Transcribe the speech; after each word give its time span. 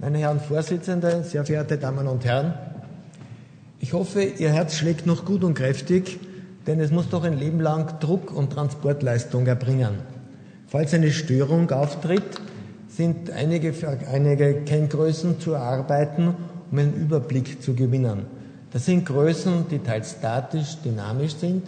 Meine 0.00 0.18
Herren 0.18 0.38
Vorsitzende, 0.38 1.24
sehr 1.24 1.44
verehrte 1.44 1.76
Damen 1.76 2.06
und 2.06 2.24
Herren, 2.24 2.54
ich 3.80 3.94
hoffe, 3.94 4.22
Ihr 4.22 4.52
Herz 4.52 4.76
schlägt 4.76 5.06
noch 5.06 5.24
gut 5.24 5.42
und 5.42 5.54
kräftig, 5.54 6.20
denn 6.68 6.78
es 6.78 6.92
muss 6.92 7.08
doch 7.08 7.24
ein 7.24 7.36
Leben 7.36 7.58
lang 7.58 7.98
Druck 7.98 8.32
und 8.32 8.52
Transportleistung 8.52 9.48
erbringen. 9.48 9.96
Falls 10.68 10.94
eine 10.94 11.10
Störung 11.10 11.68
auftritt, 11.72 12.40
sind 12.86 13.32
einige, 13.32 13.74
einige 14.12 14.60
Kenngrößen 14.60 15.40
zu 15.40 15.54
erarbeiten, 15.54 16.32
um 16.70 16.78
einen 16.78 16.94
Überblick 16.94 17.60
zu 17.60 17.74
gewinnen. 17.74 18.26
Das 18.70 18.84
sind 18.84 19.04
Größen, 19.04 19.66
die 19.68 19.80
teils 19.80 20.12
statisch, 20.12 20.76
dynamisch 20.84 21.34
sind, 21.34 21.64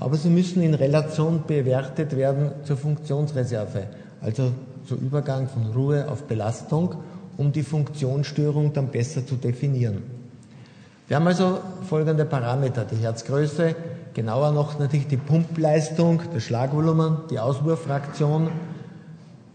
aber 0.00 0.16
sie 0.18 0.28
müssen 0.28 0.62
in 0.62 0.74
Relation 0.74 1.44
bewertet 1.46 2.14
werden 2.14 2.50
zur 2.64 2.76
Funktionsreserve, 2.76 3.84
also 4.20 4.52
zur 4.86 4.98
Übergang 4.98 5.48
von 5.48 5.72
Ruhe 5.72 6.10
auf 6.10 6.24
Belastung, 6.24 6.96
um 7.40 7.52
die 7.52 7.62
Funktionsstörung 7.62 8.74
dann 8.74 8.88
besser 8.88 9.26
zu 9.26 9.36
definieren. 9.36 10.02
Wir 11.08 11.16
haben 11.16 11.26
also 11.26 11.58
folgende 11.88 12.26
Parameter, 12.26 12.84
die 12.84 12.96
Herzgröße, 12.96 13.74
genauer 14.12 14.52
noch 14.52 14.78
natürlich 14.78 15.06
die 15.06 15.16
Pumpleistung, 15.16 16.20
das 16.34 16.42
Schlagvolumen, 16.42 17.16
die 17.30 17.38
Auswurffraktion, 17.38 18.48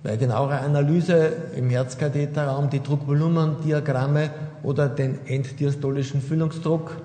bei 0.02 0.18
genauerer 0.18 0.62
Analyse 0.62 1.32
im 1.56 1.70
Herzkatheterraum 1.70 2.72
die 2.72 2.82
Druckvolumendiagramme 2.82 4.32
oder 4.64 4.90
den 4.90 5.20
enddiastolischen 5.28 6.22
Füllungsdruck. 6.22 6.98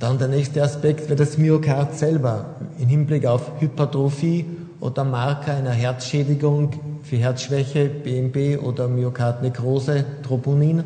Dann 0.00 0.18
der 0.18 0.28
nächste 0.28 0.60
Aspekt 0.64 1.08
wäre 1.08 1.16
das 1.16 1.38
Myokard 1.38 1.96
selber 1.96 2.46
im 2.80 2.88
Hinblick 2.88 3.26
auf 3.26 3.52
Hypertrophie 3.60 4.44
oder 4.86 5.02
Marker 5.02 5.52
einer 5.52 5.72
Herzschädigung 5.72 6.70
für 7.02 7.16
Herzschwäche, 7.16 7.88
BMB 7.88 8.62
oder 8.62 8.86
Myokardnekrose, 8.86 10.04
Troponin. 10.22 10.84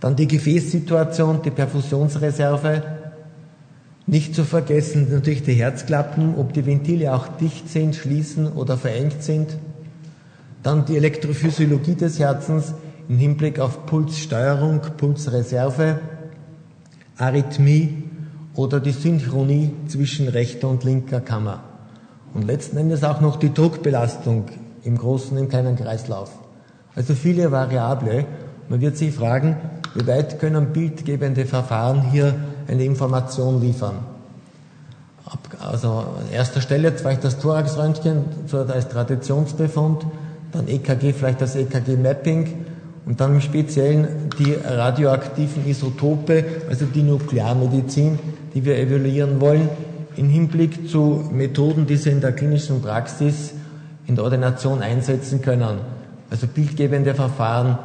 Dann 0.00 0.16
die 0.16 0.28
Gefäßsituation, 0.28 1.40
die 1.40 1.50
Perfusionsreserve. 1.50 2.82
Nicht 4.06 4.34
zu 4.34 4.44
vergessen 4.44 5.08
natürlich 5.10 5.42
die 5.42 5.54
Herzklappen, 5.54 6.34
ob 6.36 6.52
die 6.52 6.66
Ventile 6.66 7.14
auch 7.14 7.26
dicht 7.26 7.70
sind, 7.70 7.96
schließen 7.96 8.52
oder 8.52 8.76
verengt 8.76 9.22
sind. 9.22 9.56
Dann 10.62 10.84
die 10.84 10.98
Elektrophysiologie 10.98 11.94
des 11.94 12.18
Herzens 12.18 12.74
im 13.08 13.16
Hinblick 13.16 13.58
auf 13.58 13.86
Pulssteuerung, 13.86 14.82
Pulsreserve, 14.98 16.00
Arrhythmie 17.16 18.04
oder 18.54 18.78
die 18.78 18.92
Synchronie 18.92 19.70
zwischen 19.88 20.28
rechter 20.28 20.68
und 20.68 20.84
linker 20.84 21.22
Kammer. 21.22 21.75
Und 22.36 22.46
letzten 22.46 22.76
Endes 22.76 23.02
auch 23.02 23.22
noch 23.22 23.36
die 23.36 23.54
Druckbelastung 23.54 24.44
im 24.84 24.98
großen 24.98 25.38
im 25.38 25.48
kleinen 25.48 25.74
Kreislauf. 25.74 26.30
Also 26.94 27.14
viele 27.14 27.50
Variable. 27.50 28.26
Man 28.68 28.82
wird 28.82 28.98
sich 28.98 29.14
fragen, 29.14 29.56
wie 29.94 30.06
weit 30.06 30.38
können 30.38 30.66
bildgebende 30.66 31.46
Verfahren 31.46 32.10
hier 32.10 32.34
eine 32.68 32.84
Information 32.84 33.62
liefern? 33.62 34.00
Also 35.60 35.88
an 35.88 36.30
erster 36.30 36.60
Stelle 36.60 36.92
vielleicht 36.92 37.24
das 37.24 37.38
Thoraxröntgen 37.38 38.26
als 38.52 38.88
Traditionsbefund, 38.88 40.04
dann 40.52 40.68
EKG, 40.68 41.14
vielleicht 41.14 41.40
das 41.40 41.56
EKG-Mapping 41.56 42.66
und 43.06 43.18
dann 43.18 43.36
im 43.36 43.40
Speziellen 43.40 44.28
die 44.38 44.52
radioaktiven 44.52 45.66
Isotope, 45.66 46.44
also 46.68 46.84
die 46.84 47.02
Nuklearmedizin, 47.02 48.18
die 48.52 48.62
wir 48.62 48.76
evaluieren 48.76 49.40
wollen, 49.40 49.70
im 50.16 50.28
Hinblick 50.28 50.88
zu 50.88 51.28
Methoden, 51.32 51.86
die 51.86 51.96
Sie 51.96 52.10
in 52.10 52.20
der 52.20 52.32
klinischen 52.32 52.82
Praxis 52.82 53.52
in 54.06 54.14
der 54.14 54.24
Ordination 54.24 54.82
einsetzen 54.82 55.42
können. 55.42 55.78
Also 56.30 56.46
bildgebende 56.46 57.14
Verfahren, 57.14 57.78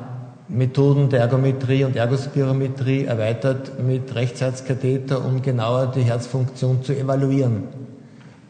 Methoden 0.48 1.10
der 1.10 1.22
Ergometrie 1.22 1.84
und 1.84 1.96
Ergospirometrie 1.96 3.06
erweitert 3.06 3.82
mit 3.82 4.14
Rechtsherzkatheter, 4.14 5.24
um 5.24 5.42
genauer 5.42 5.88
die 5.88 6.02
Herzfunktion 6.02 6.84
zu 6.84 6.94
evaluieren. 6.94 7.64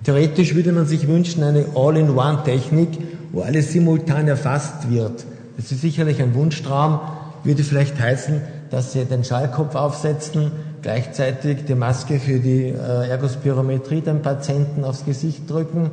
Theoretisch 0.03 0.55
würde 0.55 0.71
man 0.71 0.87
sich 0.87 1.07
wünschen, 1.07 1.43
eine 1.43 1.65
All-in-One-Technik, 1.75 2.89
wo 3.31 3.41
alles 3.41 3.71
simultan 3.71 4.27
erfasst 4.27 4.89
wird. 4.89 5.25
Das 5.57 5.71
ist 5.71 5.81
sicherlich 5.81 6.21
ein 6.21 6.33
Wunschtraum, 6.33 6.99
würde 7.43 7.63
vielleicht 7.63 7.99
heißen, 7.99 8.41
dass 8.71 8.93
Sie 8.93 9.05
den 9.05 9.23
Schallkopf 9.23 9.75
aufsetzen, 9.75 10.51
gleichzeitig 10.81 11.65
die 11.65 11.75
Maske 11.75 12.19
für 12.19 12.39
die 12.39 12.69
äh, 12.69 13.09
Ergospirometrie 13.09 14.01
dem 14.01 14.21
Patienten 14.21 14.83
aufs 14.83 15.05
Gesicht 15.05 15.49
drücken, 15.49 15.91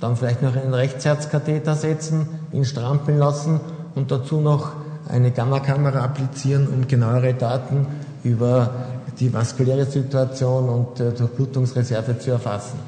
dann 0.00 0.16
vielleicht 0.16 0.42
noch 0.42 0.56
einen 0.56 0.74
Rechtsherzkatheter 0.74 1.74
setzen, 1.74 2.28
ihn 2.52 2.64
strampeln 2.64 3.18
lassen 3.18 3.60
und 3.94 4.10
dazu 4.10 4.40
noch 4.40 4.72
eine 5.08 5.30
Gammakamera 5.30 6.04
applizieren, 6.04 6.68
um 6.68 6.86
genauere 6.86 7.32
Daten 7.34 7.86
über 8.22 8.70
die 9.18 9.32
vaskuläre 9.32 9.86
Situation 9.86 10.68
und 10.68 11.00
äh, 11.00 11.12
Durchblutungsreserve 11.12 12.18
zu 12.18 12.32
erfassen. 12.32 12.78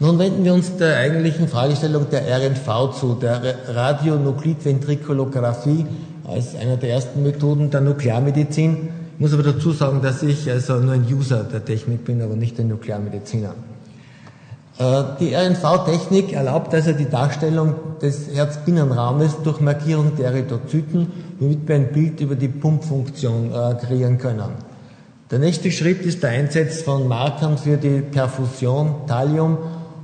Nun 0.00 0.18
wenden 0.18 0.42
wir 0.44 0.52
uns 0.52 0.76
der 0.76 0.96
eigentlichen 0.98 1.46
Fragestellung 1.48 2.10
der 2.10 2.24
RNV 2.26 2.98
zu, 2.98 3.14
der 3.14 3.40
Radionuklidventrikulographie 3.68 5.86
als 6.24 6.56
einer 6.56 6.76
der 6.76 6.90
ersten 6.90 7.22
Methoden 7.22 7.70
der 7.70 7.80
Nuklearmedizin. 7.80 8.88
Ich 9.14 9.20
muss 9.20 9.32
aber 9.32 9.42
dazu 9.42 9.72
sagen, 9.72 10.00
dass 10.02 10.22
ich 10.22 10.50
also 10.50 10.76
nur 10.76 10.94
ein 10.94 11.06
User 11.10 11.44
der 11.44 11.64
Technik 11.64 12.04
bin, 12.04 12.20
aber 12.22 12.34
nicht 12.34 12.58
ein 12.58 12.68
Nuklearmediziner. 12.68 13.54
Äh, 14.78 15.02
die 15.20 15.34
RNV-Technik 15.34 16.32
erlaubt 16.32 16.74
also 16.74 16.92
die 16.92 17.08
Darstellung 17.08 17.74
des 18.02 18.34
Herzbinnenraumes 18.34 19.36
durch 19.44 19.60
Markierung 19.60 20.16
der 20.16 20.30
Erythrozyten, 20.30 21.12
womit 21.38 21.68
wir 21.68 21.76
ein 21.76 21.92
Bild 21.92 22.20
über 22.20 22.34
die 22.34 22.48
Pumpfunktion 22.48 23.52
äh, 23.52 23.74
kreieren 23.74 24.18
können. 24.18 24.74
Der 25.30 25.38
nächste 25.38 25.70
Schritt 25.70 26.02
ist 26.02 26.22
der 26.22 26.30
Einsatz 26.30 26.82
von 26.82 27.06
Markern 27.08 27.56
für 27.56 27.76
die 27.76 28.00
Perfusion, 28.00 29.06
Thallium 29.06 29.58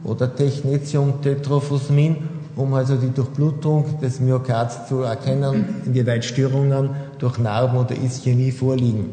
oder 0.05 0.35
Technetium-Tetrophosmin, 0.35 2.17
um 2.61 2.75
also 2.75 2.97
die 2.97 3.11
Durchblutung 3.11 4.01
des 4.01 4.21
Myokards 4.21 4.87
zu 4.89 5.03
erkennen, 5.03 5.83
inwieweit 5.87 6.25
Störungen 6.25 6.91
durch 7.19 7.39
Narben 7.39 7.79
oder 7.79 7.97
Ischämie 7.97 8.53
vorliegen. 8.53 9.07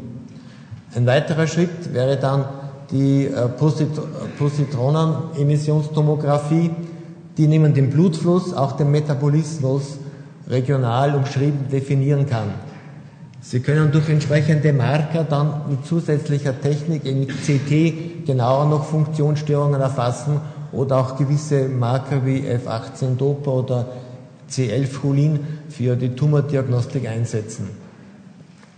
Ein 0.94 1.06
weiterer 1.06 1.46
Schritt 1.46 1.92
wäre 1.92 2.18
dann 2.18 2.44
die 2.90 3.26
äh, 3.26 3.48
Positronen-Emissionstomographie, 4.38 6.70
die 7.36 7.46
neben 7.46 7.74
dem 7.74 7.90
Blutfluss 7.90 8.54
auch 8.54 8.72
den 8.72 8.90
Metabolismus 8.90 9.98
regional 10.48 11.14
umschrieben 11.14 11.68
definieren 11.70 12.26
kann. 12.26 12.54
Sie 13.40 13.60
können 13.60 13.92
durch 13.92 14.08
entsprechende 14.08 14.72
Marker 14.72 15.22
dann 15.24 15.70
mit 15.70 15.86
zusätzlicher 15.86 16.60
Technik, 16.60 17.04
mit 17.04 17.30
CT, 17.30 18.26
genauer 18.26 18.66
noch 18.66 18.82
Funktionsstörungen 18.84 19.80
erfassen 19.80 20.40
oder 20.72 20.98
auch 20.98 21.16
gewisse 21.16 21.68
Marker 21.68 22.24
wie 22.24 22.40
F18-Dopa 22.40 23.50
oder 23.50 23.86
C11-Cholin 24.50 25.40
für 25.68 25.96
die 25.96 26.10
Tumordiagnostik 26.10 27.08
einsetzen. 27.08 27.68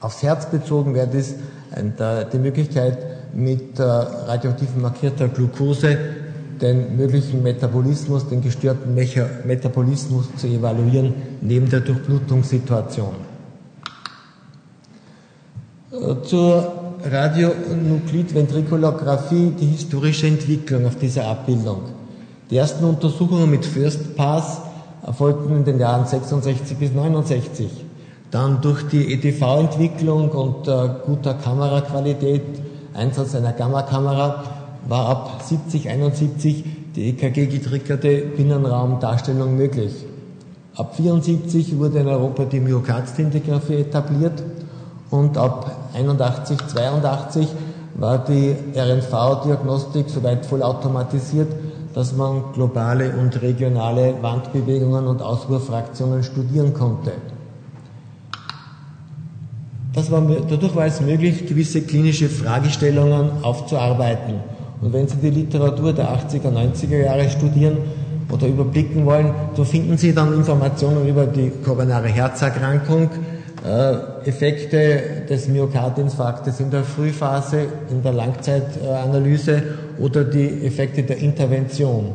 Aufs 0.01 0.23
Herz 0.23 0.47
bezogen 0.47 0.95
wäre 0.95 1.09
das 1.09 1.35
die 2.33 2.39
Möglichkeit, 2.39 2.99
mit 3.35 3.79
radioaktiv 3.79 4.75
markierter 4.77 5.29
Glucose 5.29 5.97
den 6.61 6.97
möglichen 6.97 7.43
Metabolismus, 7.43 8.29
den 8.29 8.43
gestörten 8.43 8.95
Metabolismus 8.95 10.29
zu 10.37 10.47
evaluieren, 10.47 11.15
neben 11.41 11.69
der 11.71 11.81
Durchblutungssituation. 11.81 13.15
Äh, 15.93 16.23
zur 16.25 16.80
Radionuklidventrikulographie 17.05 19.53
die 19.59 19.67
historische 19.67 20.27
Entwicklung 20.27 20.87
auf 20.87 20.97
dieser 20.97 21.27
Abbildung. 21.27 21.83
Die 22.51 22.57
ersten 22.57 22.85
Untersuchungen 22.85 23.51
mit 23.51 23.65
First 23.65 24.17
Pass 24.17 24.61
erfolgten 25.07 25.57
in 25.57 25.65
den 25.65 25.79
Jahren 25.79 26.07
66 26.07 26.77
bis 26.77 26.93
69. 26.93 27.71
Dann 28.31 28.61
durch 28.61 28.87
die 28.89 29.15
EDV-Entwicklung 29.15 30.29
und 30.31 30.69
äh, 30.69 30.91
guter 31.07 31.35
Kameraqualität, 31.35 32.43
Einsatz 32.95 33.35
einer 33.35 33.53
Gammakamera, 33.53 34.45
war 34.87 35.09
ab 35.09 35.43
70, 35.43 35.89
71 35.89 36.65
die 36.95 37.09
EKG-getriggerte 37.11 38.23
Binnenraumdarstellung 38.37 39.57
möglich. 39.57 39.93
Ab 40.75 40.97
74 40.97 41.79
wurde 41.79 42.01
in 42.01 42.09
Europa 42.09 42.45
die 42.45 42.61
Myokardstentographie 42.61 43.77
etabliert 43.77 44.43
und 45.11 45.37
ab 45.37 45.80
81, 45.95 46.59
82 46.69 47.49
war 47.95 48.25
die 48.25 48.55
RNV-Diagnostik 48.75 50.09
soweit 50.09 50.47
vollautomatisiert, 50.47 51.49
dass 51.95 52.15
man 52.15 52.53
globale 52.55 53.13
und 53.17 53.41
regionale 53.43 54.15
Wandbewegungen 54.23 55.07
und 55.07 55.23
Auswurffraktionen 55.23 56.23
studieren 56.23 56.73
konnte. 56.73 57.13
War, 59.95 60.23
dadurch 60.49 60.75
war 60.77 60.87
es 60.87 61.01
möglich, 61.01 61.47
gewisse 61.47 61.83
klinische 61.83 62.29
Fragestellungen 62.29 63.43
aufzuarbeiten. 63.43 64.37
Und 64.81 64.93
wenn 64.93 65.09
Sie 65.09 65.17
die 65.17 65.31
Literatur 65.31 65.93
der 65.93 66.09
80er, 66.09 66.49
90er 66.49 67.05
Jahre 67.05 67.29
studieren, 67.29 67.77
oder 68.33 68.47
überblicken 68.47 69.05
wollen, 69.07 69.33
so 69.57 69.65
finden 69.65 69.97
Sie 69.97 70.15
dann 70.15 70.33
Informationen 70.35 71.07
über 71.09 71.27
die 71.27 71.51
koronare 71.65 72.09
Herzerkrankung, 72.09 73.11
Effekte 74.25 75.25
des 75.29 75.49
Myokardinfarktes 75.49 76.61
in 76.61 76.71
der 76.71 76.83
Frühphase, 76.83 77.67
in 77.91 78.03
der 78.03 78.13
Langzeitanalyse 78.13 79.63
oder 79.99 80.25
die 80.25 80.65
Effekte 80.65 81.03
der 81.03 81.19
Intervention. 81.19 82.15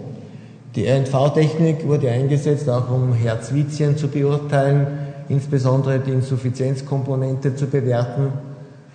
Die 0.76 0.88
RNV-Technik 0.88 1.88
wurde 1.88 2.10
eingesetzt, 2.10 2.68
auch 2.68 2.90
um 2.90 3.14
Herzvizien 3.14 3.96
zu 3.96 4.08
beurteilen, 4.08 4.88
insbesondere 5.30 6.00
die 6.00 6.12
Insuffizienzkomponente 6.12 7.56
zu 7.56 7.68
bewerten. 7.68 8.34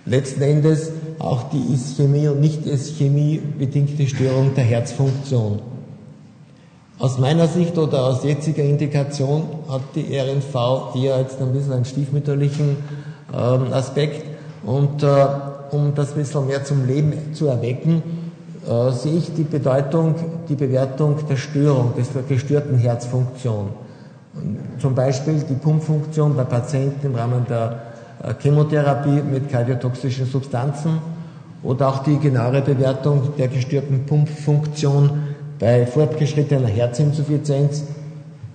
Letzten 0.05 0.41
Endes 0.41 0.91
auch 1.19 1.43
die 1.51 1.73
Ischämie 1.73 2.27
und 2.27 2.41
Nicht-Ischämie 2.41 3.41
bedingte 3.57 4.07
Störung 4.07 4.53
der 4.55 4.65
Herzfunktion. 4.65 5.70
Aus 7.01 7.17
meiner 7.17 7.47
Sicht 7.47 7.79
oder 7.79 8.05
aus 8.05 8.23
jetziger 8.23 8.61
Indikation 8.61 9.41
hat 9.67 9.81
die 9.95 10.15
RNV 10.15 10.95
eher 10.95 11.19
jetzt 11.19 11.41
ein 11.41 11.51
bisschen 11.51 11.73
einen 11.73 11.85
stiefmütterlichen 11.85 12.77
ähm, 13.33 13.73
Aspekt 13.73 14.23
und 14.63 15.01
äh, 15.01 15.07
um 15.71 15.95
das 15.95 16.11
ein 16.11 16.19
bisschen 16.19 16.45
mehr 16.45 16.63
zum 16.63 16.85
Leben 16.85 17.33
zu 17.33 17.47
erwecken, 17.47 18.03
äh, 18.69 18.91
sehe 18.91 19.17
ich 19.17 19.33
die 19.33 19.41
Bedeutung, 19.41 20.13
die 20.47 20.53
Bewertung 20.53 21.15
der 21.27 21.37
Störung, 21.37 21.93
der 21.95 22.21
gestörten 22.21 22.77
Herzfunktion. 22.77 23.69
Zum 24.79 24.93
Beispiel 24.93 25.43
die 25.49 25.55
Pumpfunktion 25.55 26.35
bei 26.35 26.43
Patienten 26.43 27.07
im 27.07 27.15
Rahmen 27.15 27.47
der 27.49 27.81
äh, 28.21 28.35
Chemotherapie 28.39 29.23
mit 29.23 29.49
kardiotoxischen 29.49 30.27
Substanzen 30.27 30.99
oder 31.63 31.87
auch 31.87 32.03
die 32.03 32.19
genauere 32.19 32.61
Bewertung 32.61 33.33
der 33.39 33.47
gestörten 33.47 34.05
Pumpfunktion 34.05 35.30
bei 35.61 35.85
fortgeschrittener 35.85 36.67
Herzinsuffizienz, 36.67 37.83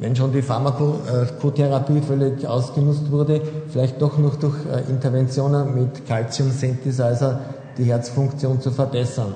wenn 0.00 0.16
schon 0.16 0.32
die 0.32 0.42
Pharmakotherapie 0.42 2.00
völlig 2.00 2.46
ausgenutzt 2.46 3.10
wurde, 3.12 3.40
vielleicht 3.68 4.02
doch 4.02 4.18
noch 4.18 4.34
durch 4.34 4.56
äh, 4.66 4.90
Interventionen 4.90 5.72
mit 5.74 6.04
Calcium 6.06 6.50
Synthesizer 6.50 7.40
die 7.78 7.84
Herzfunktion 7.84 8.60
zu 8.60 8.72
verbessern. 8.72 9.34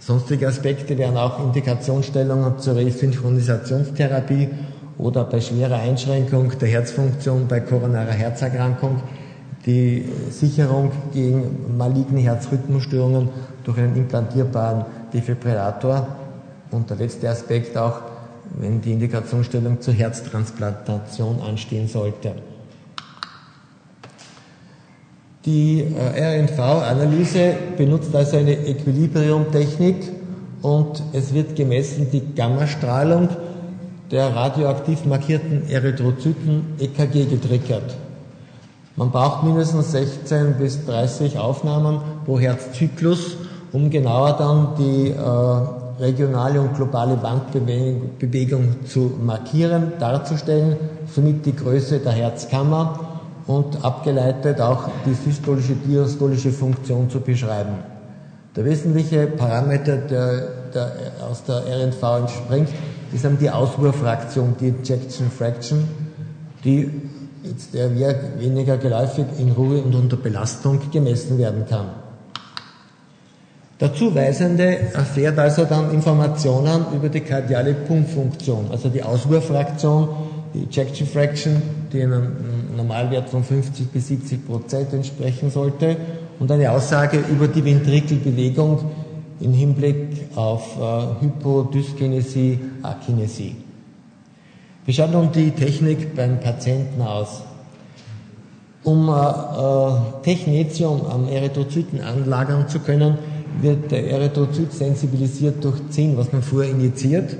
Sonstige 0.00 0.48
Aspekte 0.48 0.98
wären 0.98 1.16
auch 1.16 1.38
Indikationsstellungen 1.38 2.58
zur 2.58 2.74
Resynchronisationstherapie 2.74 4.48
oder 4.98 5.22
bei 5.22 5.40
schwerer 5.40 5.76
Einschränkung 5.76 6.58
der 6.58 6.68
Herzfunktion 6.68 7.46
bei 7.46 7.60
koronarer 7.60 8.10
Herzerkrankung 8.10 9.00
die 9.64 10.04
Sicherung 10.30 10.90
gegen 11.12 11.76
maligne 11.78 12.22
Herzrhythmusstörungen 12.22 13.28
durch 13.62 13.78
einen 13.78 13.94
implantierbaren 13.94 14.84
Defibrillator 15.14 16.08
und 16.72 16.90
der 16.90 16.96
letzte 16.96 17.28
Aspekt 17.28 17.76
auch, 17.76 18.00
wenn 18.58 18.80
die 18.80 18.92
Indikationsstellung 18.92 19.80
zur 19.80 19.94
Herztransplantation 19.94 21.40
anstehen 21.40 21.86
sollte. 21.88 22.34
Die 25.44 25.80
äh, 25.80 26.40
RNV-Analyse 26.40 27.54
benutzt 27.76 28.14
also 28.14 28.36
eine 28.36 28.54
Equilibrium-Technik 28.66 29.96
und 30.62 31.02
es 31.12 31.34
wird 31.34 31.56
gemessen 31.56 32.08
die 32.12 32.34
Gammastrahlung 32.34 33.28
der 34.10 34.34
radioaktiv 34.34 35.04
markierten 35.04 35.68
Erythrozyten 35.68 36.74
EKG 36.78 37.24
getriggert. 37.24 37.96
Man 38.94 39.10
braucht 39.10 39.42
mindestens 39.42 39.90
16 39.92 40.54
bis 40.58 40.84
30 40.84 41.38
Aufnahmen 41.38 42.00
pro 42.24 42.38
Herzzyklus, 42.38 43.38
um 43.72 43.90
genauer 43.90 44.34
dann 44.34 44.76
die 44.78 45.08
äh, 45.08 45.81
regionale 45.98 46.60
und 46.60 46.74
globale 46.74 47.22
Wandbewegung 47.22 48.86
zu 48.86 49.12
markieren, 49.22 49.92
darzustellen, 49.98 50.76
somit 51.06 51.44
die 51.46 51.54
Größe 51.54 51.98
der 51.98 52.12
Herzkammer 52.12 52.98
und 53.46 53.84
abgeleitet 53.84 54.60
auch 54.60 54.88
die 55.06 55.14
systolische, 55.14 55.74
diastolische 55.74 56.50
Funktion 56.50 57.10
zu 57.10 57.20
beschreiben. 57.20 57.74
Der 58.54 58.64
wesentliche 58.64 59.26
Parameter, 59.26 59.96
der, 59.96 60.48
der 60.74 60.92
aus 61.30 61.42
der 61.44 61.62
RNV 61.66 62.02
entspringt, 62.20 62.68
ist 63.12 63.24
dann 63.24 63.38
die 63.38 63.50
Auswurffraktion, 63.50 64.56
die 64.60 64.68
Ejection 64.68 65.30
Fraction, 65.30 65.84
die 66.64 66.90
jetzt 67.42 67.74
eher 67.74 67.90
weniger 68.38 68.76
geläufig 68.76 69.26
in 69.38 69.52
Ruhe 69.52 69.82
und 69.82 69.94
unter 69.94 70.16
Belastung 70.16 70.80
gemessen 70.90 71.38
werden 71.38 71.64
kann. 71.68 71.86
Der 73.82 73.92
Zuweisende 73.92 74.92
erfährt 74.94 75.40
also 75.40 75.64
dann 75.64 75.90
Informationen 75.92 76.86
über 76.94 77.08
die 77.08 77.18
kardiale 77.18 77.74
Pumpfunktion, 77.74 78.66
also 78.70 78.88
die 78.88 79.02
Auswurffraktion, 79.02 80.08
die 80.54 80.68
Ejection 80.70 81.08
Fraction, 81.08 81.60
die 81.92 82.00
einem 82.00 82.28
Normalwert 82.76 83.28
von 83.28 83.42
50 83.42 83.88
bis 83.88 84.06
70 84.06 84.46
Prozent 84.46 84.92
entsprechen 84.92 85.50
sollte, 85.50 85.96
und 86.38 86.48
eine 86.52 86.70
Aussage 86.70 87.24
über 87.28 87.48
die 87.48 87.64
Ventrikelbewegung 87.64 88.88
im 89.40 89.52
Hinblick 89.52 90.28
auf 90.36 90.76
äh, 90.78 91.24
Hypodyskinesie, 91.24 92.60
Akinesie. 92.84 93.56
Wie 94.86 94.92
schaut 94.92 95.10
nun 95.10 95.32
die 95.32 95.50
Technik 95.50 96.14
beim 96.14 96.38
Patienten 96.38 97.02
aus? 97.02 97.42
Um 98.84 99.08
äh, 99.08 99.12
äh 99.12 100.22
Technetium 100.22 101.04
am 101.04 101.26
Erythrozyten 101.26 102.00
anlagern 102.00 102.68
zu 102.68 102.78
können, 102.78 103.18
wird 103.60 103.90
der 103.90 104.10
Erythrozyt 104.10 104.72
sensibilisiert 104.72 105.62
durch 105.64 105.76
Zinn, 105.90 106.16
was 106.16 106.32
man 106.32 106.42
vorher 106.42 106.70
injiziert. 106.70 107.36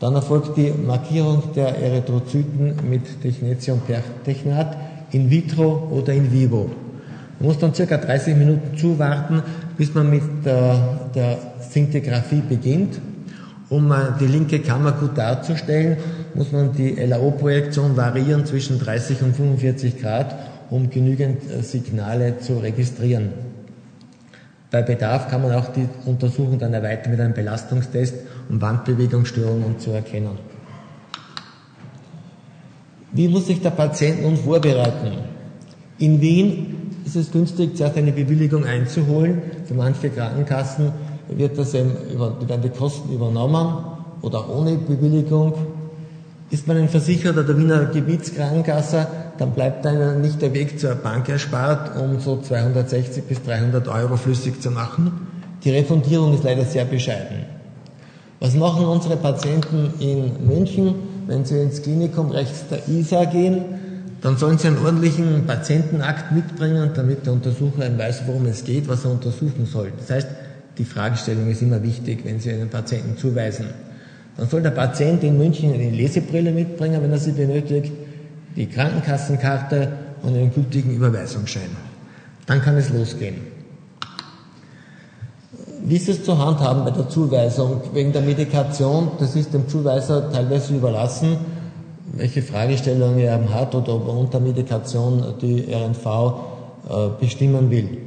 Dann 0.00 0.14
erfolgt 0.14 0.56
die 0.56 0.72
Markierung 0.72 1.42
der 1.56 1.76
Erythrozyten 1.76 2.74
mit 2.88 3.20
Technetium-Pertechnat 3.22 4.76
in 5.10 5.30
vitro 5.30 5.88
oder 5.90 6.12
in 6.12 6.32
vivo. 6.32 6.70
Man 7.40 7.48
muss 7.48 7.58
dann 7.58 7.74
circa 7.74 7.96
30 7.96 8.36
Minuten 8.36 8.76
zuwarten, 8.76 9.42
bis 9.76 9.94
man 9.94 10.10
mit 10.10 10.22
der, 10.44 11.10
der 11.14 11.38
Szintigraphie 11.62 12.42
beginnt. 12.48 13.00
Um 13.70 13.92
die 14.18 14.26
linke 14.26 14.60
Kammer 14.60 14.92
gut 14.92 15.16
darzustellen, 15.18 15.98
muss 16.34 16.52
man 16.52 16.72
die 16.72 16.94
LAO-Projektion 16.94 17.96
variieren 17.96 18.46
zwischen 18.46 18.78
30 18.78 19.22
und 19.22 19.36
45 19.36 20.00
Grad, 20.00 20.34
um 20.70 20.90
genügend 20.90 21.42
Signale 21.62 22.38
zu 22.38 22.58
registrieren. 22.58 23.30
Bei 24.70 24.82
Bedarf 24.82 25.28
kann 25.28 25.42
man 25.42 25.52
auch 25.52 25.68
die 25.72 25.88
Untersuchung 26.04 26.58
dann 26.58 26.74
erweitern 26.74 27.12
mit 27.12 27.20
einem 27.20 27.32
Belastungstest, 27.32 28.14
um 28.50 28.60
Wandbewegungsstörungen 28.60 29.78
zu 29.78 29.90
erkennen. 29.92 30.38
Wie 33.12 33.28
muss 33.28 33.46
sich 33.46 33.62
der 33.62 33.70
Patient 33.70 34.22
nun 34.22 34.36
vorbereiten? 34.36 35.12
In 35.98 36.20
Wien 36.20 36.92
ist 37.06 37.16
es 37.16 37.32
günstig, 37.32 37.76
zuerst 37.76 37.96
eine 37.96 38.12
Bewilligung 38.12 38.64
einzuholen. 38.64 39.40
Für 39.64 39.74
manche 39.74 40.10
Krankenkassen 40.10 40.92
wird 41.28 41.56
das 41.56 41.72
eben 41.72 41.92
über, 42.12 42.36
werden 42.46 42.62
die 42.62 42.68
Kosten 42.68 43.12
übernommen 43.12 43.84
oder 44.20 44.54
ohne 44.54 44.76
Bewilligung. 44.76 45.54
Ist 46.50 46.66
man 46.66 46.78
ein 46.78 46.88
Versicherter 46.88 47.44
der 47.44 47.58
Wiener 47.58 47.84
Gebietskrankenkasse, 47.86 49.06
dann 49.36 49.50
bleibt 49.52 49.86
einem 49.86 50.22
nicht 50.22 50.40
der 50.40 50.54
Weg 50.54 50.80
zur 50.80 50.94
Bank 50.94 51.28
erspart, 51.28 51.94
um 51.96 52.18
so 52.20 52.40
260 52.40 53.24
bis 53.24 53.42
300 53.42 53.86
Euro 53.88 54.16
flüssig 54.16 54.60
zu 54.62 54.70
machen. 54.70 55.26
Die 55.62 55.70
Refundierung 55.70 56.34
ist 56.34 56.44
leider 56.44 56.64
sehr 56.64 56.86
bescheiden. 56.86 57.44
Was 58.40 58.54
machen 58.54 58.86
unsere 58.86 59.16
Patienten 59.16 59.92
in 59.98 60.46
München, 60.46 60.94
wenn 61.26 61.44
sie 61.44 61.60
ins 61.60 61.82
Klinikum 61.82 62.30
rechts 62.30 62.64
der 62.70 62.88
ISA 62.88 63.26
gehen? 63.26 63.64
Dann 64.22 64.36
sollen 64.36 64.56
sie 64.56 64.68
einen 64.68 64.78
ordentlichen 64.78 65.46
Patientenakt 65.46 66.32
mitbringen, 66.32 66.90
damit 66.94 67.26
der 67.26 67.34
Untersucher 67.34 67.86
weiß, 67.96 68.22
worum 68.26 68.46
es 68.46 68.64
geht, 68.64 68.88
was 68.88 69.04
er 69.04 69.10
untersuchen 69.10 69.66
soll. 69.66 69.92
Das 69.98 70.10
heißt, 70.10 70.28
die 70.78 70.84
Fragestellung 70.84 71.50
ist 71.50 71.60
immer 71.60 71.82
wichtig, 71.82 72.20
wenn 72.24 72.40
Sie 72.40 72.50
einen 72.50 72.70
Patienten 72.70 73.18
zuweisen. 73.18 73.66
Dann 74.38 74.48
soll 74.48 74.62
der 74.62 74.70
Patient 74.70 75.22
in 75.24 75.36
München 75.36 75.74
eine 75.74 75.90
Lesebrille 75.90 76.52
mitbringen, 76.52 77.02
wenn 77.02 77.10
er 77.10 77.18
sie 77.18 77.32
benötigt 77.32 77.92
die 78.54 78.66
Krankenkassenkarte 78.66 79.92
und 80.22 80.34
einen 80.34 80.54
gültigen 80.54 80.94
Überweisungsschein. 80.94 81.70
Dann 82.46 82.62
kann 82.62 82.76
es 82.76 82.88
losgehen. 82.90 83.36
Wie 85.84 85.96
ist 85.96 86.08
es 86.08 86.22
zu 86.22 86.38
handhaben 86.38 86.84
bei 86.84 86.92
der 86.92 87.08
Zuweisung? 87.08 87.80
Wegen 87.92 88.12
der 88.12 88.22
Medikation, 88.22 89.10
das 89.18 89.34
ist 89.34 89.52
dem 89.52 89.68
Zuweiser 89.68 90.30
teilweise 90.30 90.74
überlassen, 90.74 91.36
welche 92.14 92.42
Fragestellungen 92.42 93.18
er 93.18 93.52
hat 93.52 93.74
oder 93.74 93.96
ob 93.96 94.06
er 94.06 94.14
unter 94.14 94.38
Medikation 94.38 95.34
die 95.42 95.66
RNV 95.72 96.06
äh, 96.06 97.08
bestimmen 97.20 97.70
will. 97.70 97.98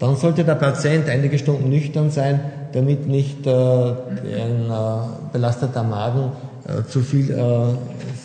Dann 0.00 0.16
sollte 0.16 0.42
der 0.42 0.56
Patient 0.56 1.08
einige 1.08 1.38
Stunden 1.38 1.68
nüchtern 1.68 2.10
sein, 2.10 2.40
damit 2.72 3.06
nicht 3.06 3.46
äh, 3.46 3.50
ein 3.50 4.70
äh, 4.70 5.32
belasteter 5.32 5.82
Magen 5.82 6.32
zu 6.88 7.00
viel 7.00 7.34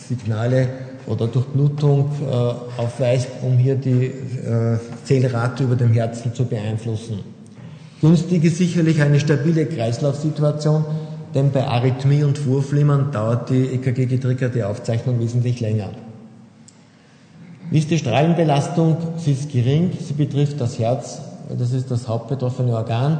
Signale 0.08 0.68
oder 1.08 1.26
Durchblutung 1.26 2.10
äh, 2.20 2.80
aufweist, 2.80 3.28
um 3.42 3.56
hier 3.56 3.76
die 3.76 4.06
äh, 4.06 4.78
Zählrate 5.04 5.64
über 5.64 5.74
dem 5.74 5.92
Herzen 5.92 6.34
zu 6.34 6.44
beeinflussen. 6.44 7.20
Günstig 8.00 8.44
ist 8.44 8.58
sicherlich 8.58 9.00
eine 9.00 9.18
stabile 9.18 9.66
Kreislaufsituation, 9.66 10.84
denn 11.34 11.50
bei 11.50 11.66
Arrhythmie 11.66 12.22
und 12.22 12.38
Vorflimmern 12.38 13.10
dauert 13.10 13.50
die 13.50 13.66
EKG-getriggerte 13.74 14.66
Aufzeichnung 14.68 15.18
wesentlich 15.18 15.60
länger. 15.60 15.90
Wie 17.70 17.78
ist 17.78 17.90
die 17.90 17.98
Strahlenbelastung? 17.98 18.96
Sie 19.16 19.32
ist 19.32 19.50
gering, 19.50 19.90
sie 20.00 20.14
betrifft 20.14 20.60
das 20.60 20.78
Herz, 20.78 21.20
das 21.58 21.72
ist 21.72 21.90
das 21.90 22.06
hauptbetroffene 22.06 22.72
Organ. 22.72 23.18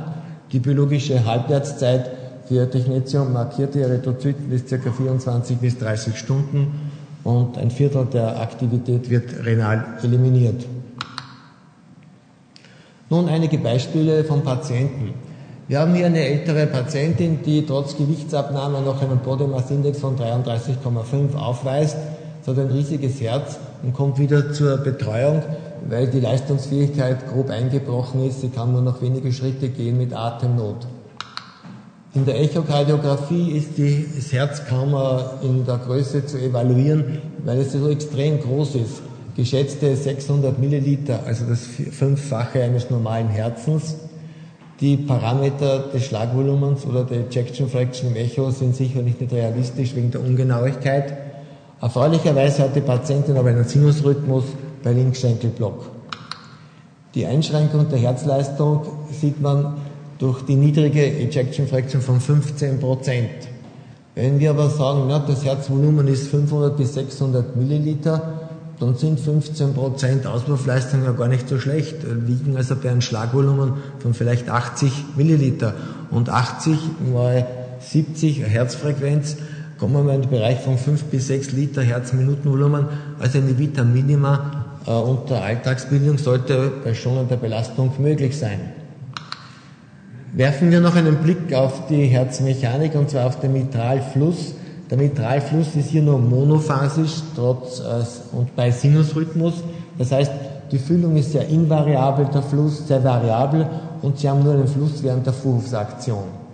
Die 0.52 0.60
biologische 0.60 1.26
Halbwertszeit 1.26 2.10
für 2.46 2.70
Technetium 2.70 3.34
markierte 3.34 3.82
Erythrozyten 3.82 4.50
ist 4.50 4.70
ca. 4.70 4.90
24 4.90 5.58
bis 5.58 5.76
30 5.78 6.16
Stunden 6.16 6.90
und 7.22 7.58
ein 7.58 7.70
Viertel 7.70 8.06
der 8.06 8.40
Aktivität 8.40 9.10
wird 9.10 9.44
renal 9.44 9.84
eliminiert. 10.02 10.64
Nun 13.10 13.28
einige 13.28 13.58
Beispiele 13.58 14.24
von 14.24 14.42
Patienten. 14.42 15.12
Wir 15.66 15.80
haben 15.80 15.94
hier 15.94 16.06
eine 16.06 16.24
ältere 16.24 16.66
Patientin, 16.66 17.40
die 17.44 17.66
trotz 17.66 17.94
Gewichtsabnahme 17.98 18.80
noch 18.80 19.02
einen 19.02 19.18
Body 19.18 19.46
Mass 19.46 19.70
Index 19.70 19.98
von 19.98 20.16
33,5 20.16 21.36
aufweist. 21.36 21.98
Sie 22.40 22.50
hat 22.50 22.58
ein 22.58 22.68
riesiges 22.68 23.20
Herz 23.20 23.58
und 23.82 23.92
kommt 23.92 24.18
wieder 24.18 24.50
zur 24.54 24.78
Betreuung, 24.78 25.42
weil 25.88 26.06
die 26.08 26.20
Leistungsfähigkeit 26.20 27.28
grob 27.32 27.50
eingebrochen 27.50 28.26
ist. 28.26 28.40
Sie 28.40 28.48
kann 28.48 28.72
nur 28.72 28.82
noch 28.82 29.02
wenige 29.02 29.32
Schritte 29.32 29.68
gehen 29.68 29.98
mit 29.98 30.12
Atemnot. 30.12 30.86
In 32.14 32.24
der 32.24 32.40
Echokardiographie 32.40 33.52
ist 33.52 33.76
die, 33.76 34.06
das 34.16 34.32
Herz 34.32 34.62
kaum 34.66 34.96
in 35.42 35.66
der 35.66 35.76
Größe 35.76 36.24
zu 36.24 36.38
evaluieren, 36.38 37.18
weil 37.44 37.58
es 37.58 37.72
so 37.72 37.88
extrem 37.88 38.40
groß 38.40 38.76
ist. 38.76 39.02
Geschätzte 39.36 39.94
600 39.94 40.58
Milliliter, 40.58 41.20
also 41.24 41.44
das 41.44 41.60
Fünffache 41.64 42.62
eines 42.62 42.90
normalen 42.90 43.28
Herzens. 43.28 43.96
Die 44.80 44.96
Parameter 44.96 45.90
des 45.92 46.06
Schlagvolumens 46.06 46.86
oder 46.86 47.04
der 47.04 47.26
Ejection 47.26 47.68
Fraction 47.68 48.10
im 48.10 48.16
Echo 48.16 48.50
sind 48.50 48.74
sicherlich 48.74 49.20
nicht 49.20 49.32
realistisch 49.32 49.94
wegen 49.94 50.10
der 50.10 50.20
Ungenauigkeit. 50.20 51.16
Erfreulicherweise 51.80 52.62
hat 52.64 52.74
die 52.74 52.80
Patientin 52.80 53.36
aber 53.36 53.50
einen 53.50 53.64
Sinusrhythmus 53.64 54.44
bei 54.82 54.92
Linkschenkelblock. 54.92 55.90
Die 57.14 57.26
Einschränkung 57.26 57.88
der 57.88 57.98
Herzleistung 57.98 58.82
sieht 59.10 59.40
man 59.40 59.74
durch 60.18 60.42
die 60.42 60.56
niedrige 60.56 61.02
Ejection 61.02 61.66
Fraction 61.66 62.00
von 62.00 62.20
15 62.20 62.80
Prozent. 62.80 63.30
Wenn 64.14 64.40
wir 64.40 64.50
aber 64.50 64.68
sagen, 64.68 65.08
ja, 65.08 65.18
das 65.20 65.44
Herzvolumen 65.44 66.08
ist 66.08 66.28
500 66.28 66.76
bis 66.76 66.94
600 66.94 67.56
Milliliter, 67.56 68.48
dann 68.80 68.96
sind 68.96 69.18
15 69.20 69.74
Prozent 69.74 70.26
Auswurfleistung 70.26 71.04
ja 71.04 71.12
gar 71.12 71.28
nicht 71.28 71.48
so 71.48 71.58
schlecht, 71.58 71.96
liegen 72.26 72.56
also 72.56 72.76
bei 72.76 72.90
einem 72.90 73.00
Schlagvolumen 73.00 73.74
von 74.00 74.14
vielleicht 74.14 74.48
80 74.48 75.16
Milliliter. 75.16 75.74
Und 76.10 76.30
80 76.30 76.78
mal 77.12 77.46
70 77.80 78.42
Herzfrequenz 78.42 79.36
kommen 79.78 80.06
wir 80.06 80.14
in 80.14 80.22
den 80.22 80.30
Bereich 80.30 80.60
von 80.60 80.78
5 80.78 81.04
bis 81.04 81.28
6 81.28 81.52
Liter 81.52 81.82
Herzminutenvolumen, 81.82 82.86
also 83.20 83.38
eine 83.38 83.58
Vita 83.58 83.84
Minima 83.84 84.57
unter 84.94 85.42
Alltagsbildung 85.42 86.18
sollte 86.18 86.72
bei 86.84 86.94
schonender 86.94 87.36
Belastung 87.36 87.92
möglich 87.98 88.38
sein. 88.38 88.60
Werfen 90.32 90.70
wir 90.70 90.80
noch 90.80 90.94
einen 90.94 91.16
Blick 91.16 91.54
auf 91.54 91.86
die 91.88 92.06
Herzmechanik 92.06 92.94
und 92.94 93.10
zwar 93.10 93.26
auf 93.26 93.40
den 93.40 93.52
Mitralfluss. 93.52 94.54
Der 94.90 94.98
Mitralfluss 94.98 95.74
ist 95.74 95.88
hier 95.88 96.02
nur 96.02 96.18
monophasisch 96.18 97.22
trotz 97.34 97.80
äh, 97.80 98.36
und 98.36 98.54
bei 98.54 98.70
Sinusrhythmus. 98.70 99.54
Das 99.98 100.12
heißt, 100.12 100.32
die 100.70 100.78
Füllung 100.78 101.16
ist 101.16 101.32
sehr 101.32 101.48
invariabel, 101.48 102.26
der 102.32 102.42
Fluss 102.42 102.86
sehr 102.86 103.02
variabel 103.02 103.66
und 104.02 104.18
Sie 104.18 104.28
haben 104.28 104.42
nur 104.42 104.54
einen 104.54 104.68
Fluss 104.68 105.02
während 105.02 105.26
der 105.26 105.32
Vorrufsaktion. 105.32 106.47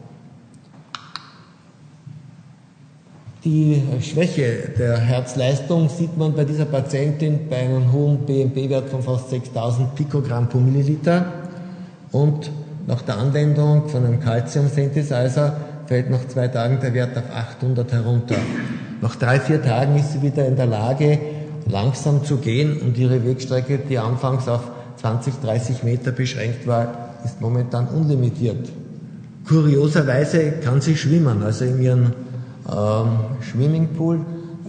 Die 3.45 3.83
Schwäche 4.01 4.71
der 4.79 4.97
Herzleistung 4.97 5.91
sieht 5.91 6.17
man 6.17 6.33
bei 6.33 6.45
dieser 6.45 6.65
Patientin 6.65 7.41
bei 7.51 7.57
einem 7.59 7.93
hohen 7.93 8.21
BMP-Wert 8.21 8.89
von 8.89 9.03
fast 9.03 9.29
6000 9.29 9.95
Pikogramm 9.95 10.49
pro 10.49 10.57
Milliliter 10.57 11.27
und 12.11 12.51
nach 12.87 13.03
der 13.03 13.19
Anwendung 13.19 13.87
von 13.91 14.07
einem 14.07 14.19
Calcium-Synthesizer 14.19 15.59
fällt 15.87 16.09
nach 16.09 16.27
zwei 16.27 16.49
Tagen 16.49 16.79
der 16.81 16.95
Wert 16.95 17.19
auf 17.19 17.25
800 17.31 17.93
herunter. 17.93 18.37
Nach 19.03 19.15
drei, 19.15 19.39
vier 19.39 19.63
Tagen 19.63 19.99
ist 19.99 20.13
sie 20.13 20.23
wieder 20.23 20.47
in 20.47 20.57
der 20.57 20.67
Lage, 20.67 21.19
langsam 21.67 22.25
zu 22.25 22.39
gehen 22.39 22.79
und 22.79 22.97
ihre 22.97 23.27
Wegstrecke, 23.27 23.77
die 23.77 23.99
anfangs 23.99 24.49
auf 24.49 24.71
20, 24.97 25.35
30 25.43 25.83
Meter 25.83 26.13
beschränkt 26.13 26.67
war, 26.67 27.11
ist 27.27 27.43
momentan 27.43 27.89
unlimitiert. 27.89 28.71
Kurioserweise 29.47 30.53
kann 30.65 30.81
sie 30.81 30.97
schwimmen, 30.97 31.43
also 31.43 31.67
in 31.67 31.83
ihrem 31.83 32.05
ähm, 32.05 32.13
Swimmingpool 32.67 34.21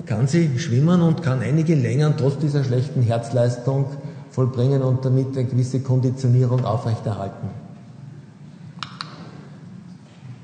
kann 0.05 0.27
sie 0.27 0.59
schwimmen 0.59 1.01
und 1.01 1.23
kann 1.23 1.41
einige 1.41 1.75
Längen 1.75 2.13
trotz 2.17 2.37
dieser 2.37 2.63
schlechten 2.63 3.01
Herzleistung 3.01 3.85
vollbringen 4.29 4.81
und 4.81 5.05
damit 5.05 5.35
eine 5.35 5.45
gewisse 5.45 5.79
Konditionierung 5.79 6.65
aufrechterhalten. 6.65 7.47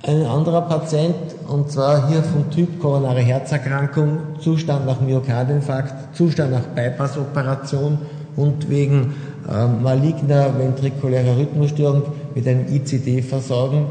Ein 0.03 0.25
anderer 0.25 0.61
Patient, 0.61 1.15
und 1.47 1.71
zwar 1.71 2.07
hier 2.07 2.23
vom 2.23 2.49
Typ 2.49 2.79
koronare 2.79 3.19
Herzerkrankung, 3.19 4.17
Zustand 4.39 4.87
nach 4.87 4.99
Myokardinfarkt, 4.99 6.15
Zustand 6.15 6.51
nach 6.51 6.63
Bypassoperation 6.73 7.99
und 8.35 8.67
wegen 8.69 9.13
äh, 9.47 9.67
maligner 9.67 10.57
ventrikulärer 10.57 11.37
Rhythmusstörung 11.37 12.03
mit 12.33 12.47
einem 12.47 12.65
ICD 12.67 13.21
versorgen, 13.21 13.85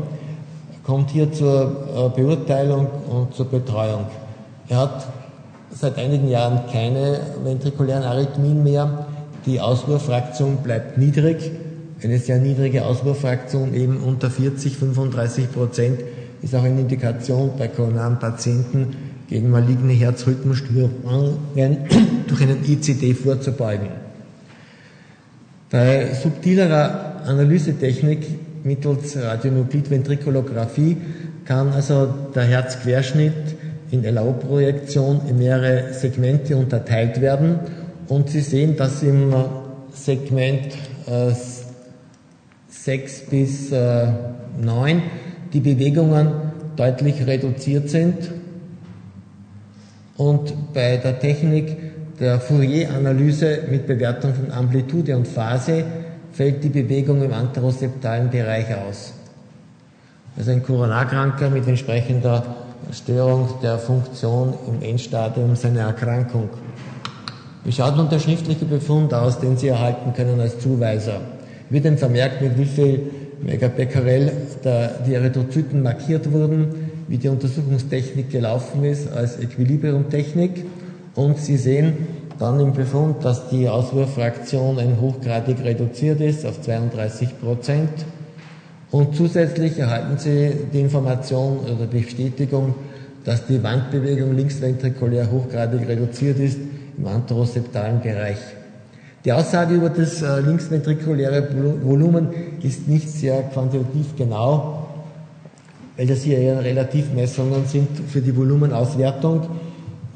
kommt 0.91 1.11
hier 1.11 1.33
zur 1.33 2.11
äh, 2.17 2.21
Beurteilung 2.21 2.89
und 3.09 3.33
zur 3.33 3.47
Betreuung. 3.47 4.07
Er 4.69 4.79
hat 4.79 5.07
seit 5.73 5.97
einigen 5.99 6.29
Jahren 6.29 6.63
keine 6.73 7.21
ventrikulären 7.45 8.03
Arrhythmien 8.03 8.65
mehr. 8.65 9.07
Die 9.47 9.61
Auswurffraktion 9.61 10.57
bleibt 10.65 10.99
niedrig 10.99 11.53
eine 12.03 12.19
sehr 12.19 12.39
niedrige 12.39 12.85
Auswurffraktion, 12.85 13.73
eben 13.73 13.99
unter 13.99 14.31
40, 14.31 14.77
35 14.77 15.53
Prozent, 15.53 16.01
ist 16.43 16.57
auch 16.57 16.65
eine 16.65 16.81
Indikation 16.81 17.53
bei 17.57 17.69
koronaren 17.69 18.19
Patienten 18.19 18.97
gegen 19.29 19.51
maligne 19.51 19.93
Herzrhythmusstörungen 19.93 21.77
durch 22.27 22.43
einen 22.43 22.65
ICD 22.65 23.15
vorzubeugen. 23.15 23.91
Bei 25.71 26.15
subtilerer 26.15 27.23
Analysetechnik 27.27 28.27
mittels 28.65 29.17
Radionuklidventrikulographie 29.17 30.97
kann 31.45 31.73
also 31.73 32.07
der 32.35 32.45
Herzquerschnitt 32.45 33.57
in 33.91 34.03
LAO-Projektion 34.03 35.23
in 35.29 35.39
mehrere 35.39 35.93
Segmente 35.93 36.57
unterteilt 36.57 37.21
werden. 37.21 37.59
Und 38.09 38.31
Sie 38.31 38.41
sehen, 38.41 38.77
dass 38.77 39.03
im 39.03 39.35
Segment 39.93 40.75
äh, 41.07 41.33
6 42.69 43.21
bis 43.31 43.73
äh, 43.73 44.07
9 44.61 45.03
die 45.53 45.61
Bewegungen 45.61 46.29
deutlich 46.77 47.27
reduziert 47.27 47.91
sind. 47.91 48.31
Und 50.17 50.73
bei 50.73 50.97
der 50.99 51.19
Technik 51.19 51.77
der 52.21 52.39
Fourier-Analyse 52.39 53.61
mit 53.71 53.87
Bewertung 53.87 54.35
von 54.35 54.53
Amplitude 54.53 55.17
und 55.17 55.27
Phase 55.27 55.85
fällt 56.33 56.63
die 56.65 56.69
Bewegung 56.69 57.23
im 57.23 57.33
anteroseptalen 57.33 58.31
Bereich 58.31 58.75
aus. 58.75 59.13
Also 60.37 60.53
ein 60.53 60.63
Koronarkranker 60.63 61.51
mit 61.51 61.67
entsprechender 61.67 62.45
Störung 62.93 63.49
der 63.63 63.79
Funktion 63.79 64.55
im 64.69 64.83
Endstadium 64.83 65.57
seiner 65.57 65.81
Erkrankung. 65.81 66.49
Wie 67.65 67.73
schaut 67.73 67.97
nun 67.97 68.09
der 68.09 68.19
schriftliche 68.19 68.65
Befund 68.65 69.13
aus, 69.13 69.39
den 69.39 69.57
Sie 69.57 69.69
erhalten 69.69 70.15
können 70.15 70.41
als 70.41 70.59
Zuweiser? 70.59 71.21
wird 71.71 71.85
dann 71.85 71.97
vermerkt, 71.97 72.43
mit 72.43 72.59
wie 72.59 72.65
viel 72.67 73.01
Megabecquerel 73.43 74.33
die 75.07 75.15
Erythrozyten 75.15 75.83
markiert 75.83 76.31
wurden, 76.31 76.91
wie 77.09 77.17
die 77.17 77.29
Untersuchungstechnik 77.29 78.31
gelaufen 78.31 78.85
ist 78.85 79.11
als 79.11 79.41
Equilibriumtechnik. 79.41 80.65
Und 81.15 81.39
Sie 81.39 81.57
sehen 81.57 82.07
dann 82.41 82.59
im 82.59 82.73
Befund, 82.73 83.23
dass 83.23 83.51
die 83.51 83.69
Auswurffraktion 83.69 84.79
ein 84.79 84.99
hochgradig 84.99 85.63
reduziert 85.63 86.23
ist 86.23 86.47
auf 86.47 86.61
32 86.63 87.39
Prozent. 87.39 87.91
Und 88.91 89.15
zusätzlich 89.15 89.79
erhalten 89.79 90.17
Sie 90.17 90.53
die 90.73 90.81
Information 90.81 91.59
oder 91.59 91.87
Bestätigung, 91.87 92.75
dass 93.25 93.47
die 93.47 93.63
Wandbewegung 93.63 94.35
linksventrikulär 94.35 95.31
hochgradig 95.31 95.87
reduziert 95.87 96.39
ist 96.39 96.59
im 96.97 97.07
anteroseptalen 97.07 98.01
Bereich. 98.01 98.39
Die 99.23 99.33
Aussage 99.33 99.75
über 99.75 99.91
das 99.91 100.23
äh, 100.23 100.41
linksventrikuläre 100.41 101.47
Volumen 101.85 102.29
ist 102.63 102.89
nicht 102.89 103.11
sehr 103.11 103.43
quantitativ 103.43 104.17
genau, 104.17 104.89
weil 105.99 106.07
das 106.07 106.23
hier 106.23 106.39
eher 106.39 106.65
Relativmessungen 106.65 107.67
sind 107.67 107.89
für 108.09 108.23
die 108.23 108.35
Volumenauswertung. 108.35 109.43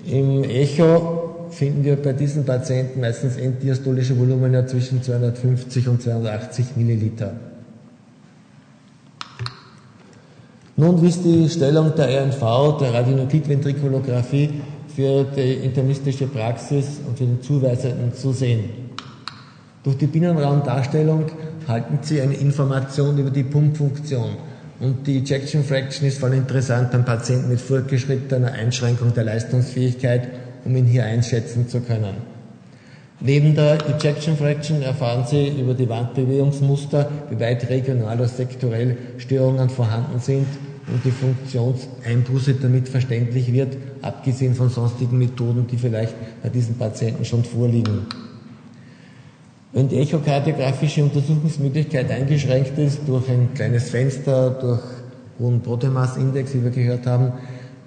Im 0.07 0.43
Echo 0.45 1.24
finden 1.55 1.85
wir 1.85 1.97
bei 1.97 2.13
diesen 2.13 2.45
Patienten 2.45 3.01
meistens 3.01 3.37
enddiastolische 3.37 4.19
Volumen 4.19 4.53
ja 4.53 4.67
zwischen 4.67 5.03
250 5.03 5.89
und 5.89 6.03
280 6.03 6.77
Milliliter. 6.77 7.35
Nun, 10.77 11.01
wie 11.01 11.09
ist 11.09 11.25
die 11.25 11.49
Stellung 11.49 11.95
der 11.95 12.23
RNV, 12.23 12.79
der 12.81 12.95
Radionukidventrikulographie, 12.95 14.51
für 14.95 15.25
die 15.25 15.55
internistische 15.55 16.27
Praxis 16.27 17.01
und 17.07 17.17
für 17.17 17.25
den 17.25 17.41
Zuweisenden 17.41 18.13
zu 18.13 18.33
sehen? 18.33 18.65
Durch 19.85 19.97
die 19.99 20.07
Binnenraumdarstellung 20.07 21.27
halten 21.69 21.99
Sie 22.03 22.21
eine 22.21 22.35
Information 22.35 23.19
über 23.19 23.31
die 23.31 23.45
Pumpfunktion. 23.45 24.31
Und 24.81 25.07
die 25.07 25.19
Ejection 25.19 25.63
Fraction 25.63 26.09
ist 26.09 26.19
vor 26.19 26.29
allem 26.29 26.39
interessant 26.39 26.91
beim 26.91 27.05
Patienten 27.05 27.51
mit 27.51 27.61
fortgeschrittener 27.61 28.53
Einschränkung 28.53 29.15
der 29.15 29.25
Leistungsfähigkeit, 29.25 30.29
um 30.65 30.77
ihn 30.77 30.87
hier 30.87 31.05
einschätzen 31.05 31.69
zu 31.69 31.81
können. 31.81 32.35
Neben 33.21 33.55
der 33.55 33.79
Ejection 33.89 34.37
Fraction 34.37 34.83
erfahren 34.83 35.25
Sie 35.27 35.49
über 35.49 35.75
die 35.75 35.89
Wandbewegungsmuster, 35.89 37.09
wie 37.31 37.41
weit 37.41 37.69
regional 37.71 38.17
oder 38.17 38.29
sektorell 38.29 38.97
Störungen 39.19 39.71
vorhanden 39.71 40.19
sind 40.19 40.47
und 40.93 41.05
die 41.05 41.11
Funktionseinbuße 41.11 42.55
damit 42.55 42.89
verständlich 42.89 43.53
wird, 43.53 43.77
abgesehen 44.03 44.55
von 44.55 44.69
sonstigen 44.69 45.17
Methoden, 45.19 45.67
die 45.67 45.79
vielleicht 45.79 46.15
bei 46.43 46.49
diesen 46.49 46.77
Patienten 46.77 47.25
schon 47.25 47.45
vorliegen. 47.45 48.07
Wenn 49.73 49.89
die 49.89 49.99
echokardiografische 49.99 51.03
Untersuchungsmöglichkeit 51.03 52.11
eingeschränkt 52.11 52.79
ist 52.79 53.01
durch 53.07 53.29
ein 53.29 53.55
kleines 53.55 53.91
Fenster, 53.91 54.51
durch 54.51 54.83
hohen 55.39 55.61
Proteomass-Index, 55.61 56.55
wie 56.55 56.63
wir 56.63 56.71
gehört 56.71 57.07
haben, 57.07 57.33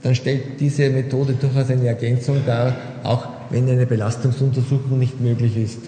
dann 0.03 0.15
stellt 0.15 0.59
diese 0.59 0.89
Methode 0.89 1.33
durchaus 1.33 1.69
eine 1.69 1.87
Ergänzung 1.87 2.37
dar, 2.45 2.75
auch 3.03 3.27
wenn 3.49 3.69
eine 3.69 3.85
Belastungsuntersuchung 3.85 4.99
nicht 4.99 5.19
möglich 5.19 5.57
ist. 5.57 5.79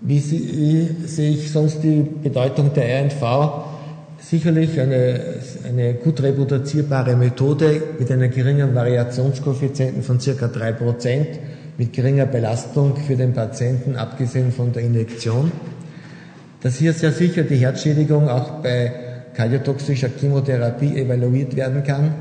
Wie, 0.00 0.18
sehe 0.18 1.30
ich 1.30 1.50
sonst 1.50 1.82
die 1.82 2.02
Bedeutung 2.02 2.72
der 2.74 3.04
RNV? 3.04 3.64
Sicherlich 4.20 4.78
eine, 4.78 5.20
eine 5.66 5.94
gut 5.94 6.22
reproduzierbare 6.22 7.16
Methode 7.16 7.82
mit 7.98 8.10
einer 8.10 8.28
geringen 8.28 8.74
Variationskoeffizienten 8.74 10.02
von 10.02 10.20
circa 10.20 10.46
3% 10.46 11.26
mit 11.76 11.92
geringer 11.92 12.26
Belastung 12.26 12.96
für 12.96 13.16
den 13.16 13.32
Patienten, 13.32 13.96
abgesehen 13.96 14.52
von 14.52 14.72
der 14.72 14.82
Injektion. 14.82 15.50
Dass 16.62 16.76
hier 16.76 16.92
sehr 16.92 17.12
sicher 17.12 17.42
die 17.42 17.56
Herzschädigung 17.56 18.28
auch 18.28 18.62
bei 18.62 18.92
kardiotoxischer 19.34 20.08
Chemotherapie 20.18 20.96
evaluiert 20.96 21.56
werden 21.56 21.82
kann. 21.84 22.14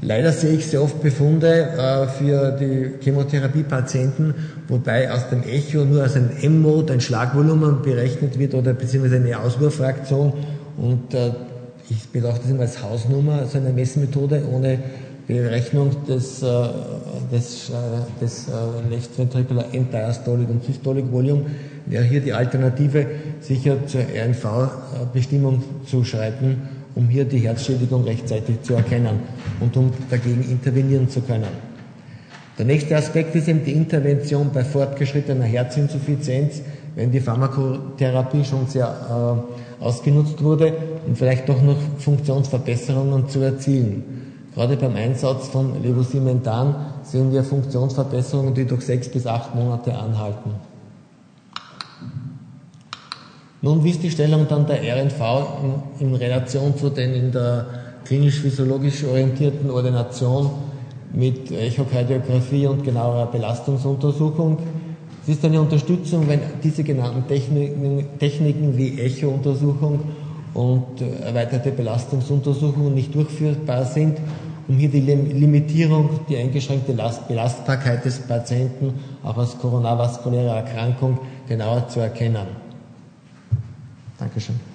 Leider 0.00 0.32
sehe 0.32 0.52
ich 0.52 0.66
sehr 0.66 0.82
oft 0.82 1.02
Befunde 1.02 1.48
äh, 1.48 2.06
für 2.08 2.52
die 2.52 3.02
Chemotherapiepatienten, 3.02 4.34
wobei 4.68 5.10
aus 5.10 5.30
dem 5.30 5.42
Echo 5.42 5.84
nur 5.84 6.02
als 6.02 6.16
ein 6.16 6.30
M-Mode, 6.42 6.92
ein 6.92 7.00
Schlagvolumen 7.00 7.80
berechnet 7.80 8.38
wird 8.38 8.54
oder 8.54 8.74
beziehungsweise 8.74 9.16
eine 9.16 9.38
Auswurfraktion 9.38 10.34
und 10.76 11.14
äh, 11.14 11.30
ich 11.88 12.08
betrachte 12.08 12.40
das 12.42 12.50
immer 12.50 12.62
als 12.62 12.82
Hausnummer, 12.82 13.40
also 13.40 13.58
eine 13.58 13.70
Messmethode 13.70 14.42
ohne 14.50 14.78
Berechnung 15.26 15.90
des, 16.06 16.42
äh, 16.42 16.46
des, 17.32 17.70
äh, 17.70 17.72
des 18.20 18.48
äh, 18.48 18.90
Left 18.90 19.18
Ventricular 19.18 19.66
End-Diastolic 19.72 20.48
und 20.50 20.64
Systolic 20.64 21.10
Volume 21.10 21.46
wäre 21.86 22.04
hier 22.04 22.20
die 22.20 22.32
Alternative, 22.32 23.06
sicher 23.40 23.86
zur 23.86 24.02
RNV-Bestimmung 24.02 25.62
zu 25.86 26.04
schreiten, 26.04 26.62
um 26.94 27.08
hier 27.08 27.24
die 27.24 27.38
Herzschädigung 27.38 28.04
rechtzeitig 28.04 28.62
zu 28.62 28.74
erkennen 28.74 29.20
und 29.60 29.76
um 29.76 29.92
dagegen 30.10 30.42
intervenieren 30.42 31.08
zu 31.08 31.20
können. 31.20 31.74
Der 32.56 32.66
nächste 32.66 32.96
Aspekt 32.96 33.34
ist 33.34 33.48
eben 33.48 33.64
die 33.64 33.72
Intervention 33.72 34.50
bei 34.54 34.62
fortgeschrittener 34.62 35.44
Herzinsuffizienz, 35.44 36.62
wenn 36.94 37.10
die 37.10 37.18
Pharmakotherapie 37.18 38.44
schon 38.44 38.68
sehr 38.68 38.86
äh, 39.80 39.84
ausgenutzt 39.84 40.40
wurde 40.42 40.72
und 41.04 41.18
vielleicht 41.18 41.48
doch 41.48 41.60
noch 41.60 41.76
Funktionsverbesserungen 41.98 43.28
zu 43.28 43.40
erzielen. 43.40 44.04
Gerade 44.54 44.76
beim 44.76 44.94
Einsatz 44.94 45.48
von 45.48 45.82
Levosimentan 45.82 46.76
sehen 47.02 47.32
wir 47.32 47.42
Funktionsverbesserungen, 47.42 48.54
die 48.54 48.64
durch 48.64 48.82
sechs 48.82 49.08
bis 49.08 49.26
acht 49.26 49.52
Monate 49.56 49.92
anhalten. 49.92 50.50
Nun, 53.64 53.82
wie 53.82 53.92
ist 53.92 54.02
die 54.02 54.10
Stellung 54.10 54.46
dann 54.46 54.66
der 54.66 54.82
RNV 54.82 55.20
in, 55.98 56.08
in 56.08 56.14
Relation 56.14 56.76
zu 56.76 56.90
den 56.90 57.14
in 57.14 57.32
der 57.32 57.64
klinisch-physiologisch 58.04 59.04
orientierten 59.04 59.70
Ordination 59.70 60.50
mit 61.14 61.50
Echokardiographie 61.50 62.66
und 62.66 62.84
genauerer 62.84 63.24
Belastungsuntersuchung? 63.24 64.58
Es 65.22 65.30
ist 65.30 65.44
eine 65.46 65.62
Unterstützung, 65.62 66.28
wenn 66.28 66.40
diese 66.62 66.84
genannten 66.84 67.26
Techniken, 67.26 68.04
Techniken 68.18 68.76
wie 68.76 69.00
Echo-Untersuchung 69.00 70.00
und 70.52 71.00
äh, 71.00 71.24
erweiterte 71.24 71.70
Belastungsuntersuchungen 71.70 72.92
nicht 72.92 73.14
durchführbar 73.14 73.86
sind, 73.86 74.18
um 74.68 74.76
hier 74.76 74.90
die 74.90 75.00
Limitierung, 75.00 76.10
die 76.28 76.36
eingeschränkte 76.36 76.92
Belastbarkeit 76.92 78.04
des 78.04 78.18
Patienten 78.18 78.92
auch 79.22 79.38
als 79.38 79.56
koronarvaskuläre 79.56 80.54
Erkrankung 80.54 81.18
genauer 81.48 81.88
zu 81.88 82.00
erkennen. 82.00 82.63
Dankeschön. 84.18 84.73